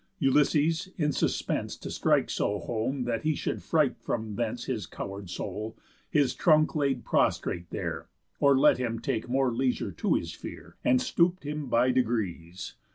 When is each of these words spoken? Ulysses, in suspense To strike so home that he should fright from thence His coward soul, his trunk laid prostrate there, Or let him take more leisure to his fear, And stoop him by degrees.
Ulysses, 0.17 0.89
in 0.97 1.11
suspense 1.11 1.77
To 1.77 1.91
strike 1.91 2.31
so 2.31 2.57
home 2.57 3.03
that 3.03 3.21
he 3.21 3.35
should 3.35 3.61
fright 3.61 3.95
from 3.99 4.33
thence 4.33 4.65
His 4.65 4.87
coward 4.87 5.29
soul, 5.29 5.77
his 6.09 6.33
trunk 6.33 6.73
laid 6.75 7.05
prostrate 7.05 7.69
there, 7.69 8.07
Or 8.39 8.57
let 8.57 8.79
him 8.79 8.97
take 8.97 9.29
more 9.29 9.53
leisure 9.53 9.91
to 9.91 10.15
his 10.15 10.33
fear, 10.33 10.75
And 10.83 10.99
stoop 10.99 11.43
him 11.43 11.67
by 11.67 11.91
degrees. 11.91 12.73